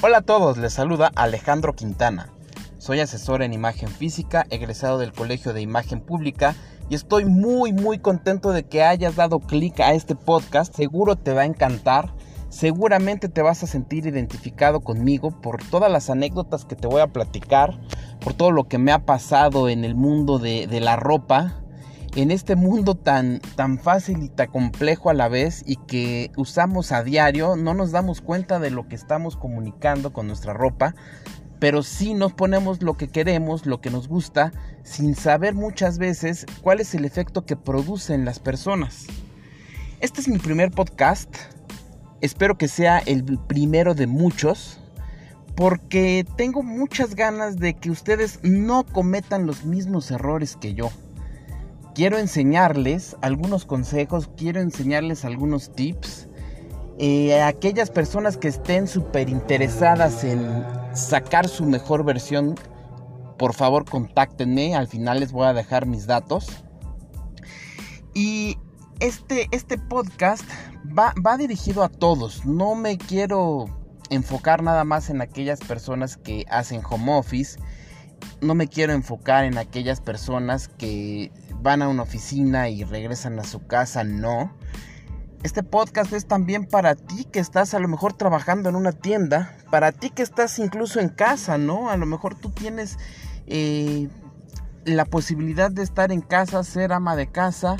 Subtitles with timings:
[0.00, 2.28] Hola a todos, les saluda Alejandro Quintana.
[2.78, 6.54] Soy asesor en imagen física, egresado del Colegio de Imagen Pública
[6.88, 10.72] y estoy muy muy contento de que hayas dado clic a este podcast.
[10.72, 12.14] Seguro te va a encantar.
[12.48, 17.12] Seguramente te vas a sentir identificado conmigo por todas las anécdotas que te voy a
[17.12, 17.80] platicar,
[18.20, 21.60] por todo lo que me ha pasado en el mundo de, de la ropa,
[22.16, 26.92] en este mundo tan, tan fácil y tan complejo a la vez y que usamos
[26.92, 30.94] a diario, no nos damos cuenta de lo que estamos comunicando con nuestra ropa,
[31.58, 36.46] pero sí nos ponemos lo que queremos, lo que nos gusta, sin saber muchas veces
[36.62, 39.06] cuál es el efecto que producen las personas.
[40.00, 41.34] Este es mi primer podcast,
[42.20, 44.80] espero que sea el primero de muchos,
[45.56, 50.90] porque tengo muchas ganas de que ustedes no cometan los mismos errores que yo
[51.98, 56.28] quiero enseñarles algunos consejos, quiero enseñarles algunos tips.
[57.00, 62.54] Eh, a aquellas personas que estén súper interesadas en sacar su mejor versión,
[63.36, 66.46] por favor contáctenme, al final les voy a dejar mis datos.
[68.14, 68.58] Y
[69.00, 70.48] este, este podcast
[70.96, 73.76] va, va dirigido a todos, no me quiero
[74.08, 77.58] enfocar nada más en aquellas personas que hacen home office,
[78.40, 83.44] no me quiero enfocar en aquellas personas que van a una oficina y regresan a
[83.44, 84.52] su casa, no.
[85.42, 89.56] Este podcast es también para ti que estás a lo mejor trabajando en una tienda,
[89.70, 91.90] para ti que estás incluso en casa, ¿no?
[91.90, 92.98] A lo mejor tú tienes
[93.46, 94.08] eh,
[94.84, 97.76] la posibilidad de estar en casa, ser ama de casa.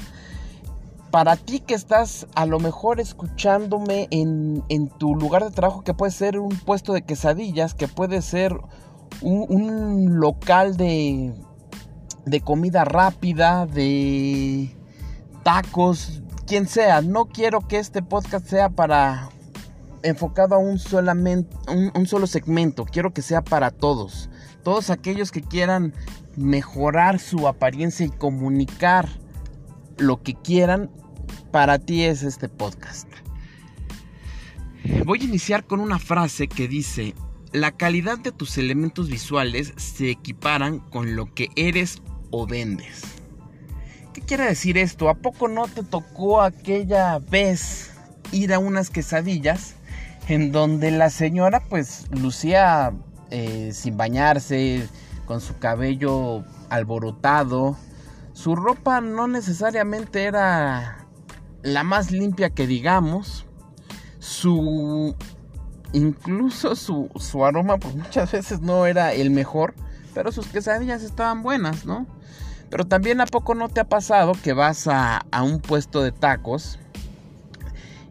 [1.11, 5.95] Para ti que estás a lo mejor escuchándome en, en tu lugar de trabajo, que
[5.95, 8.61] puede ser un puesto de quesadillas, que puede ser
[9.23, 11.35] un, local de,
[12.25, 14.75] de comida rápida, de
[15.43, 17.01] tacos, quien sea.
[17.03, 19.31] No quiero que este podcast sea para
[20.03, 20.79] enfocado a un,
[21.95, 22.85] un, solo segmento.
[22.85, 24.31] Quiero que sea para todos.
[24.63, 25.95] Todos aquellos que quieran
[26.37, 29.09] mejorar su apariencia y comunicar
[29.97, 30.91] lo que quieran,
[31.51, 33.09] para ti es este podcast.
[35.05, 37.15] Voy a iniciar con una frase que dice,
[37.53, 43.03] la calidad de tus elementos visuales se equiparan con lo que eres o vendes.
[44.13, 45.09] ¿Qué quiere decir esto?
[45.09, 47.93] ¿A poco no te tocó aquella vez
[48.33, 49.75] ir a unas quesadillas
[50.29, 52.93] en donde la señora pues lucía
[53.31, 54.89] eh, sin bañarse,
[55.27, 57.77] con su cabello alborotado?
[58.33, 61.07] Su ropa no necesariamente era
[61.63, 63.47] la más limpia que digamos.
[64.19, 65.15] Su
[65.93, 69.75] incluso su, aroma pues muchas veces no era el mejor,
[70.19, 72.05] pero sus quesadillas estaban buenas, ¿no?
[72.71, 76.81] Pero también a poco no te ha pasado que vas a, un puesto de tacos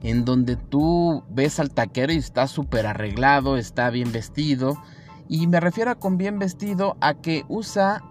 [0.04, 4.82] en donde tú ves al taquero y está súper arreglado, está bien vestido.
[5.28, 8.06] Y me refiero a con bien vestido a que usa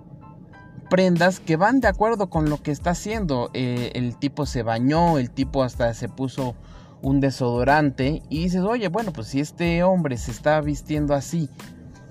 [0.90, 3.48] prendas que van de acuerdo con lo que está haciendo.
[3.54, 6.54] Eh, el tipo se bañó, el tipo hasta se puso
[7.00, 11.48] un desodorante y dices, oye, bueno, pues si este hombre se está vistiendo así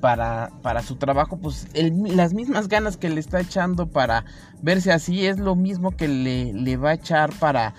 [0.06, 4.24] para, su trabajo, pues las mismas ganas que le está echando para
[4.62, 7.74] verse así es lo mismo que le, le va a echar para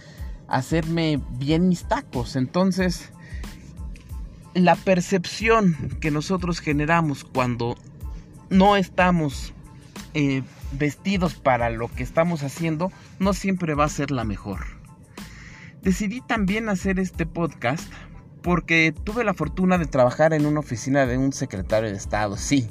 [0.48, 2.34] hacerme bien mis tacos.
[2.34, 3.12] Entonces,
[4.54, 7.76] la percepción que nosotros generamos cuando
[8.50, 9.54] no estamos
[10.14, 10.42] eh,
[10.72, 14.66] vestidos para lo que estamos haciendo, no siempre va a ser la mejor.
[15.80, 17.88] Decidí también hacer este podcast
[18.46, 22.70] porque tuve la fortuna de trabajar en una oficina de un secretario de Estado, sí,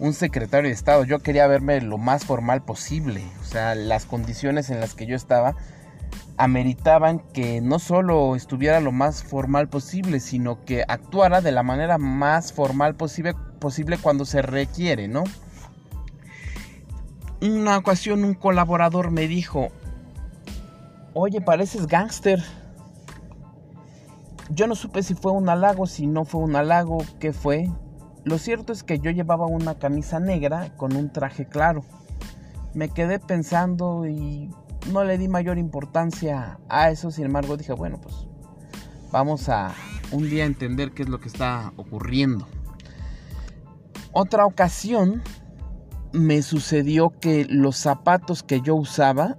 [0.00, 1.04] un secretario de Estado.
[1.04, 5.14] Yo quería verme lo más formal posible, o sea, las condiciones en las que yo
[5.14, 5.54] estaba
[6.38, 11.98] ameritaban que no solo estuviera lo más formal posible, sino que actuara de la manera
[11.98, 15.22] más formal posible, posible cuando se requiere, ¿no?
[17.40, 19.68] Una ocasión un colaborador me dijo,
[21.14, 22.42] oye, pareces gángster.
[24.50, 27.70] Yo no supe si fue un halago, si no fue un halago, qué fue.
[28.24, 31.84] Lo cierto es que yo llevaba una camisa negra con un traje claro.
[32.74, 34.50] Me quedé pensando y
[34.92, 38.26] no le di mayor importancia a eso, sin embargo dije, bueno, pues
[39.10, 39.74] vamos a
[40.12, 42.46] un día entender qué es lo que está ocurriendo.
[44.12, 45.22] Otra ocasión
[46.12, 49.36] me sucedió que los zapatos que yo usaba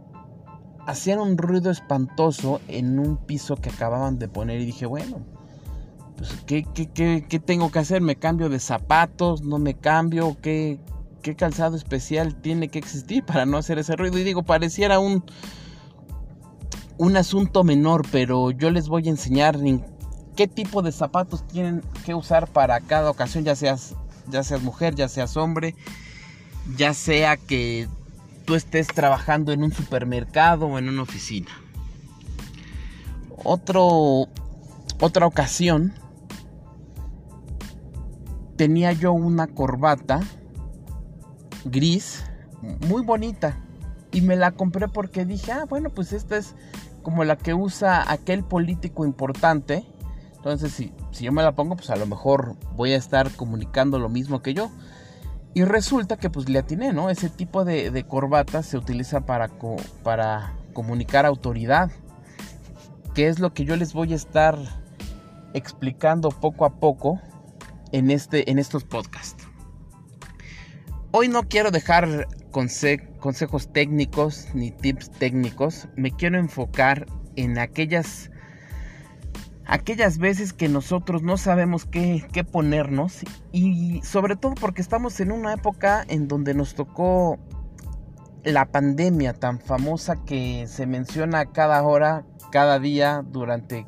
[0.88, 5.20] hacían un ruido espantoso en un piso que acababan de poner y dije, bueno,
[6.16, 8.02] pues ¿qué, qué, tengo que hacer?
[8.02, 9.42] ¿Me cambio de zapatos?
[9.42, 10.38] ¿No me cambio?
[10.42, 10.80] ¿Qué,
[11.22, 14.18] ¿Qué calzado especial tiene que existir para no hacer ese ruido?
[14.18, 15.26] Y digo, pareciera un,
[16.98, 19.60] un asunto menor, pero yo les voy a enseñar
[20.38, 23.94] qué tipo de zapatos tienen que usar para cada ocasión, ya seas,
[24.30, 25.76] ya seas mujer, ya seas hombre,
[26.78, 27.90] ya sea que
[28.48, 31.50] tú estés trabajando en un supermercado o en una oficina.
[33.44, 34.30] Otro,
[35.02, 35.94] otra ocasión
[38.56, 40.22] tenía yo una corbata
[41.66, 42.24] gris
[42.88, 43.60] muy bonita
[44.14, 46.56] y me la compré porque dije, ah, bueno, pues esta es
[47.04, 49.86] como la que usa aquel político importante.
[50.38, 54.00] Entonces, si, si yo me la pongo, pues a lo mejor voy a estar comunicando
[54.00, 54.72] lo mismo que yo.
[55.58, 57.10] Y resulta que pues le atiné, ¿no?
[57.10, 59.50] Ese tipo de, corbata se utiliza para,
[60.04, 61.90] para comunicar autoridad.
[63.16, 64.56] Que es lo que yo les voy a estar
[65.56, 67.20] explicando poco a poco
[67.92, 69.48] en, este, en estos podcasts.
[71.10, 75.88] Hoy no quiero dejar consejos técnicos ni tips técnicos.
[75.96, 78.30] Me quiero enfocar en aquellas
[79.68, 83.20] aquellas veces que nosotros no sabemos qué, qué, ponernos
[83.52, 87.38] y sobre todo porque estamos en una época en donde nos tocó
[88.44, 93.86] la pandemia tan famosa que se menciona cada hora, cada día durante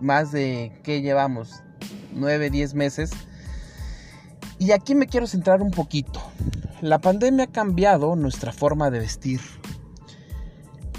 [0.00, 1.62] más de que llevamos
[2.12, 3.10] 9, 10 meses.
[4.58, 6.20] Y aquí me quiero centrar un poquito.
[6.80, 9.40] La pandemia ha cambiado nuestra forma de vestir.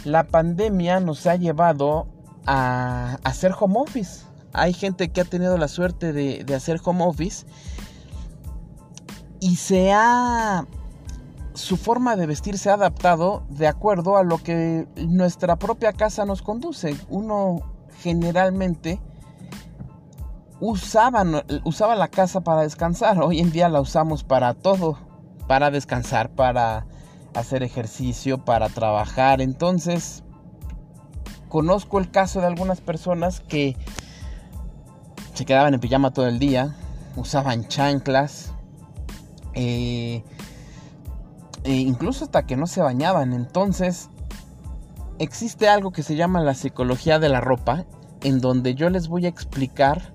[0.03, 2.07] La pandemia nos ha llevado
[2.45, 4.25] a hacer home office.
[4.53, 7.45] Hay gente que ha tenido la suerte de, de hacer home office
[9.39, 10.65] y se ha
[11.53, 16.25] su forma de vestir se ha adaptado de acuerdo a lo que nuestra propia casa
[16.25, 16.95] nos conduce.
[17.09, 17.59] Uno
[18.01, 19.01] generalmente
[20.61, 21.25] usaba,
[21.65, 24.97] usaba la casa para descansar, hoy en día la usamos para todo,
[25.47, 26.85] para descansar, para
[27.33, 29.41] hacer ejercicio, para trabajar.
[29.41, 30.23] Entonces,
[31.49, 33.75] conozco el caso de algunas personas que
[35.33, 36.75] se quedaban en pijama todo el día,
[37.15, 38.53] usaban chanclas,
[39.53, 40.23] eh,
[41.63, 43.33] e incluso hasta que no se bañaban.
[43.33, 44.09] Entonces,
[45.17, 47.85] existe algo que se llama la psicología de la ropa,
[48.21, 50.13] en donde yo les voy a explicar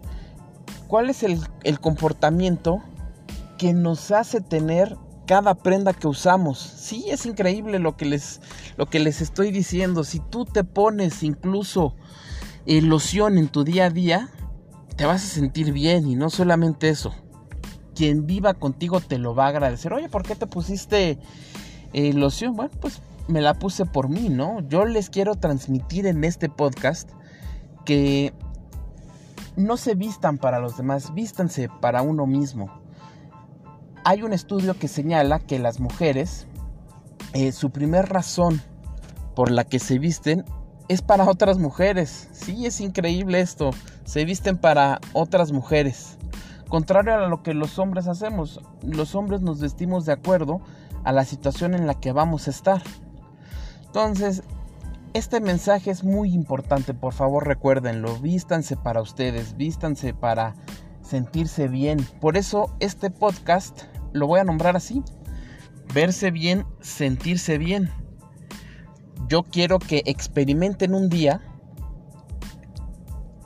[0.89, 1.41] cuál es el,
[1.81, 2.83] comportamiento
[3.59, 4.97] que nos hace tener
[5.27, 6.59] cada prenda que usamos.
[6.59, 8.41] Sí, es increíble lo que les,
[8.77, 10.05] lo que les estoy diciendo.
[10.05, 11.95] Si tú te pones incluso
[12.67, 14.29] eh, loción en tu día a día,
[14.97, 17.15] te vas a sentir bien y no solamente eso.
[17.95, 19.93] Quien viva contigo te lo va a agradecer.
[19.93, 21.19] Oye, ¿por qué te pusiste
[21.93, 22.57] eh, loción?
[22.57, 24.61] Bueno, pues me la puse por mí, ¿no?
[24.69, 27.11] Yo les quiero transmitir en este podcast
[27.85, 28.33] que
[29.57, 32.84] no se vistan para los demás, vístanse para uno mismo.
[34.07, 36.47] Hay un estudio que señala que las mujeres,
[37.33, 38.61] eh, su primer razón
[39.35, 40.45] por la que se visten
[40.89, 42.29] es para otras mujeres.
[42.33, 43.71] Sí, es increíble esto.
[44.05, 46.19] Se visten para otras mujeres.
[46.69, 50.61] Contrario a lo que los hombres hacemos, los hombres nos vestimos de acuerdo
[51.05, 52.83] a la situación en la que vamos a estar.
[53.87, 54.43] Entonces,
[55.15, 60.57] este mensaje es muy importante, por favor recuérdenlo, vístanse para ustedes, vístanse para
[61.01, 62.05] sentirse bien.
[62.21, 63.83] Por eso este podcast
[64.15, 65.03] lo voy a nombrar así,
[65.93, 67.91] verse bien, sentirse bien.
[69.29, 71.43] Yo quiero que experimenten un día,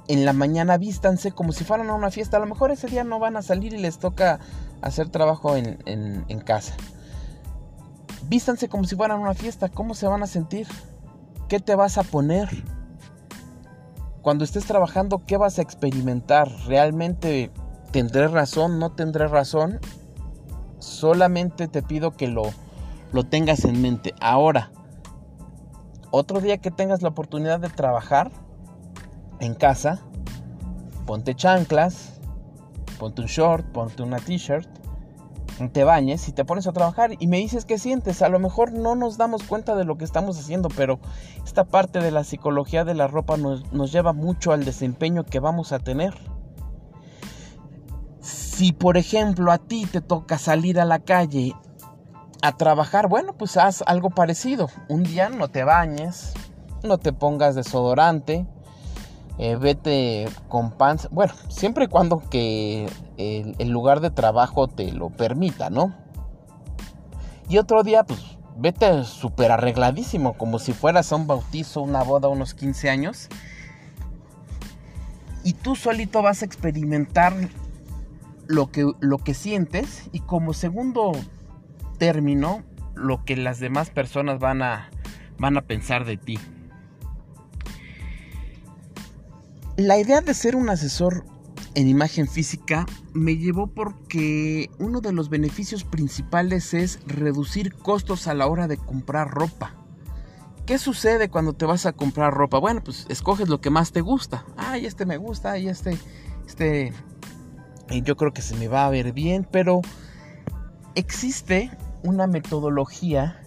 [0.08, 3.02] en la mañana vístanse como si fueran a una fiesta, a lo mejor ese día
[3.02, 4.40] no van a salir y les toca
[4.82, 6.74] hacer trabajo en, casa.
[8.28, 10.66] Vístanse como si fueran a una fiesta, ¿cómo se van a sentir?
[11.48, 12.48] ¿Qué te vas a poner?
[14.20, 16.50] Cuando estés trabajando, ¿qué vas a experimentar?
[16.66, 17.50] ¿Realmente
[17.90, 18.78] tendré razón?
[18.78, 19.80] ¿No tendré razón?
[20.78, 22.42] Solamente te pido que lo,
[23.12, 24.14] lo tengas en mente.
[24.20, 24.70] Ahora,
[26.10, 28.30] otro día que tengas la oportunidad de trabajar
[29.40, 30.00] en casa,
[31.06, 32.20] ponte chanclas,
[32.98, 34.68] ponte un short, ponte una t-shirt
[35.68, 38.22] te bañes y te pones a trabajar y me dices qué sientes.
[38.22, 41.00] A lo mejor no nos damos cuenta de lo que estamos haciendo, pero
[41.44, 45.40] esta parte de la psicología de la ropa nos, nos lleva mucho al desempeño que
[45.40, 46.14] vamos a tener.
[48.58, 51.54] Si por ejemplo a ti te toca salir a la calle
[52.42, 54.68] a trabajar, bueno, pues haz algo parecido.
[54.88, 56.34] Un día no te bañes,
[56.82, 58.48] no te pongas desodorante,
[59.38, 65.10] eh, vete con pants, bueno, siempre y cuando que el, lugar de trabajo te lo
[65.10, 65.94] permita, ¿no?
[67.48, 72.26] Y otro día, pues vete súper arregladísimo, como si fueras a un bautizo, una boda,
[72.26, 73.28] unos 15 años.
[75.44, 77.34] Y tú solito vas a experimentar
[78.48, 81.12] lo que, lo que sientes y como segundo
[81.98, 82.64] término,
[82.94, 84.90] lo que las demás personas van a,
[85.38, 86.38] van a pensar de ti.
[89.76, 91.24] La idea de ser un asesor
[91.74, 98.34] en imagen física me llevó porque uno de los beneficios principales es reducir costos a
[98.34, 99.74] la hora de comprar ropa.
[100.66, 102.58] ¿Qué sucede cuando te vas a comprar ropa?
[102.58, 104.44] Bueno, pues escoges lo que más te gusta.
[104.56, 105.96] Ay, este me gusta, ay, este,
[106.46, 106.92] este,
[107.90, 109.80] yo creo que se me va a ver bien, pero
[110.94, 111.70] existe
[112.02, 113.40] una metodología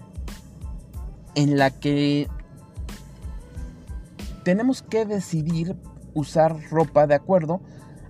[1.35, 2.27] en la que
[4.43, 5.75] tenemos que decidir
[6.13, 7.61] usar ropa de acuerdo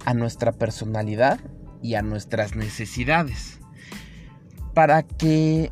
[0.06, 1.40] a nuestra personalidad
[1.82, 3.60] y a nuestras necesidades.
[4.74, 5.72] Para que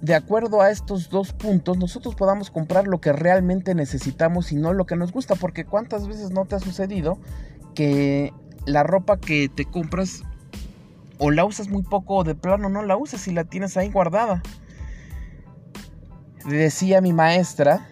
[0.00, 4.72] de acuerdo a estos dos puntos nosotros podamos comprar lo que realmente necesitamos y no
[4.72, 5.34] lo que nos gusta.
[5.34, 7.18] Porque cuántas veces no te ha sucedido
[7.74, 8.32] que
[8.68, 10.22] la ropa que te compras
[11.18, 13.90] o la usas muy poco o de plano no la usas y la tienes ahí
[13.90, 14.42] guardada.
[16.46, 17.86] Decía mi maestra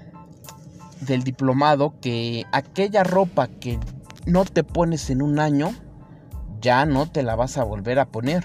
[1.01, 3.79] del diplomado que aquella ropa que
[4.27, 5.75] no te pones en un año,
[6.61, 8.45] ya no te la vas a volver a poner.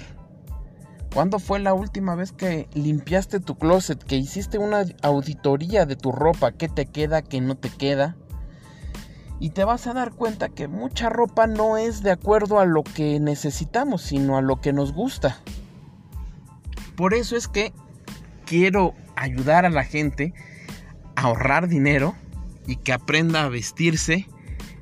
[1.13, 6.11] ¿Cuándo fue la última vez que limpiaste tu closet, que hiciste una auditoría de tu
[6.11, 8.15] ropa, qué te queda, qué no te queda?
[9.41, 12.83] Y te vas a dar cuenta que mucha ropa no es de acuerdo a lo
[12.83, 15.39] que necesitamos, sino a lo que nos gusta.
[16.95, 17.73] Por eso es que
[18.45, 20.35] quiero ayudar a la gente
[21.15, 22.13] a ahorrar dinero
[22.67, 24.27] y que aprenda a vestirse,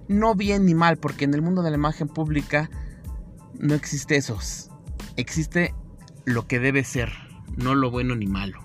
[0.09, 2.69] no bien ni mal, porque en el mundo de la imagen pública
[3.57, 4.37] no existe eso.
[5.15, 5.73] Existe
[6.25, 7.13] lo que debe ser,
[7.55, 8.59] no lo bueno ni malo.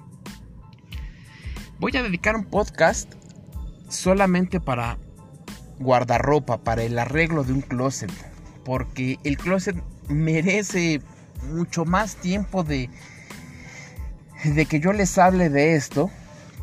[1.78, 3.14] Voy a dedicar un podcast
[3.88, 4.98] solamente para
[5.78, 8.12] guardarropa, para el arreglo de un closet,
[8.64, 9.76] porque el closet
[10.08, 11.00] merece
[11.52, 12.90] mucho más tiempo de
[14.44, 16.10] de que yo les hable de esto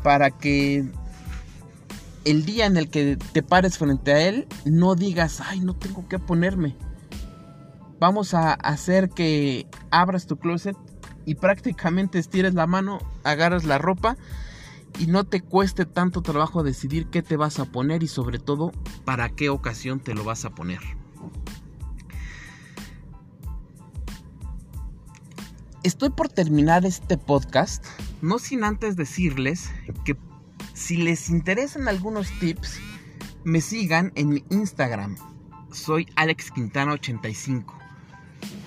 [0.04, 0.84] para que
[2.24, 6.08] el día en el que te pares frente a él, no digas, ay, no tengo
[6.08, 6.76] que ponerme.
[7.98, 10.76] Vamos a hacer que abras tu closet
[11.24, 14.16] y prácticamente estires la mano, agarras la ropa
[14.98, 18.72] y no te cueste tanto trabajo decidir qué te vas a poner y sobre todo
[19.04, 20.80] para qué ocasión te lo vas a poner.
[25.82, 27.84] Estoy por terminar este podcast,
[28.20, 29.70] no sin antes decirles
[30.04, 30.16] que
[30.74, 32.78] si les interesan algunos tips,
[33.44, 35.16] me sigan en mi Instagram.
[35.72, 37.76] Soy Alex Quintana 85.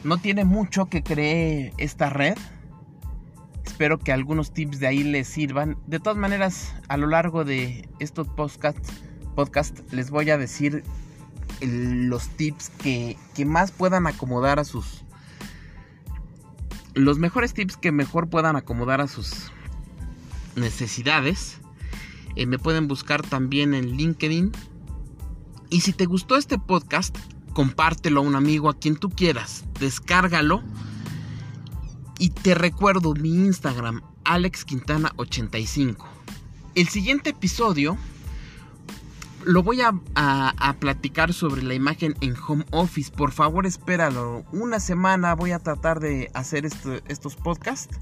[0.03, 2.37] No tiene mucho que creé esta red.
[3.75, 5.77] Espero que algunos tips de ahí les sirvan.
[5.85, 8.93] De todas maneras, a lo largo de estos podcasts
[9.35, 10.85] podcast, les voy a decir
[11.59, 15.03] los tips que, que más puedan acomodar a sus...
[16.93, 19.51] Los mejores tips que mejor puedan acomodar a sus
[20.55, 21.59] necesidades.
[22.37, 24.53] Eh, me pueden buscar también en LinkedIn.
[25.69, 27.17] Y si te gustó este podcast,
[27.51, 29.65] compártelo a un amigo, a quien tú quieras.
[29.81, 30.63] Descárgalo.
[32.17, 36.05] Y te recuerdo mi Instagram, AlexQuintana85.
[36.75, 37.97] El siguiente episodio
[39.45, 39.93] lo voy a,
[40.79, 43.11] platicar sobre la imagen en home office.
[43.11, 44.43] Por favor, espéralo.
[44.51, 47.97] Una semana voy a tratar de hacer estos podcasts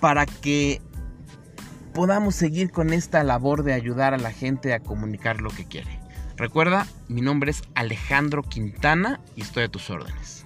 [0.00, 0.80] para que
[1.92, 6.00] podamos seguir con esta labor de ayudar a la gente a comunicar lo que quiere.
[6.36, 10.39] Recuerda, mi nombre es Alejandro Quintana y estoy a tus órdenes.